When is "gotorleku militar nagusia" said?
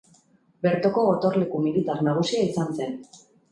1.09-2.49